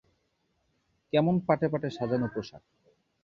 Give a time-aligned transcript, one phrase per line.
[1.13, 2.63] কেমন পাটে পাটে সাজান পোষাক।